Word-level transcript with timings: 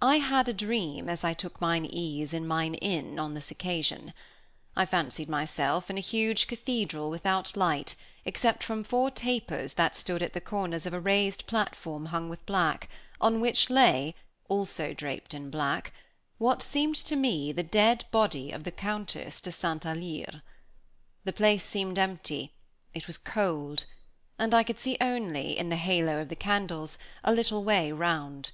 I 0.00 0.16
had 0.20 0.48
a 0.48 0.54
dream 0.54 1.06
as 1.10 1.22
I 1.22 1.34
took 1.34 1.60
mine 1.60 1.84
ease 1.84 2.32
in 2.32 2.46
mine 2.46 2.76
inn 2.76 3.18
on 3.18 3.34
this 3.34 3.50
occasion. 3.50 4.14
I 4.74 4.86
fancied 4.86 5.28
myself 5.28 5.90
in 5.90 5.98
a 5.98 6.00
huge 6.00 6.46
cathedral, 6.46 7.10
without 7.10 7.58
light, 7.58 7.94
except 8.24 8.62
from 8.64 8.82
four 8.84 9.10
tapers 9.10 9.74
that 9.74 9.94
stood 9.94 10.22
at 10.22 10.32
the 10.32 10.40
corners 10.40 10.86
of 10.86 10.94
a 10.94 10.98
raised 10.98 11.46
platform 11.46 12.06
hung 12.06 12.30
with 12.30 12.46
black, 12.46 12.88
on 13.20 13.38
which 13.38 13.68
lay, 13.68 14.12
draped 14.12 14.16
also 14.48 14.96
in 15.38 15.50
black, 15.50 15.92
what 16.38 16.62
seemed 16.62 16.96
to 16.96 17.14
me 17.14 17.52
the 17.52 17.62
dead 17.62 18.06
body 18.10 18.50
of 18.52 18.64
the 18.64 18.72
Countess 18.72 19.42
de 19.42 19.52
St. 19.52 19.84
Alyre. 19.84 20.40
The 21.24 21.34
place 21.34 21.64
seemed 21.66 21.98
empty, 21.98 22.54
it 22.94 23.06
was 23.06 23.18
cold, 23.18 23.84
and 24.38 24.54
I 24.54 24.62
could 24.62 24.78
see 24.78 24.96
only 25.02 25.58
(in 25.58 25.68
the 25.68 25.76
halo 25.76 26.18
of 26.22 26.30
the 26.30 26.34
candles) 26.34 26.96
a 27.22 27.30
little 27.34 27.62
way 27.62 27.92
round. 27.92 28.52